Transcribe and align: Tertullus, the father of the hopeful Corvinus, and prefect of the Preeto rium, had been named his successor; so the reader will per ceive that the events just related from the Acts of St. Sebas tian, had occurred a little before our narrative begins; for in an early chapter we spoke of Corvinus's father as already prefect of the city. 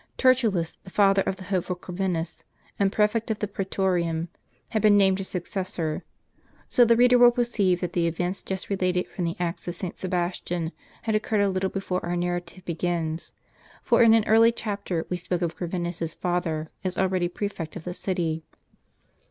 Tertullus, 0.17 0.79
the 0.83 0.89
father 0.89 1.21
of 1.27 1.35
the 1.35 1.43
hopeful 1.43 1.75
Corvinus, 1.75 2.43
and 2.79 2.91
prefect 2.91 3.29
of 3.29 3.37
the 3.37 3.47
Preeto 3.47 3.83
rium, 4.01 4.29
had 4.69 4.81
been 4.81 4.97
named 4.97 5.19
his 5.19 5.27
successor; 5.27 6.03
so 6.67 6.83
the 6.83 6.95
reader 6.95 7.19
will 7.19 7.29
per 7.29 7.43
ceive 7.43 7.81
that 7.81 7.93
the 7.93 8.07
events 8.07 8.41
just 8.41 8.67
related 8.67 9.07
from 9.07 9.25
the 9.25 9.35
Acts 9.39 9.67
of 9.67 9.75
St. 9.75 9.97
Sebas 9.99 10.43
tian, 10.43 10.71
had 11.03 11.13
occurred 11.13 11.41
a 11.41 11.49
little 11.49 11.69
before 11.69 12.03
our 12.03 12.15
narrative 12.15 12.65
begins; 12.65 13.31
for 13.83 14.01
in 14.01 14.15
an 14.15 14.25
early 14.27 14.51
chapter 14.51 15.05
we 15.07 15.17
spoke 15.17 15.43
of 15.43 15.55
Corvinus's 15.55 16.15
father 16.15 16.71
as 16.83 16.97
already 16.97 17.27
prefect 17.27 17.75
of 17.75 17.83
the 17.83 17.93
city. 17.93 18.43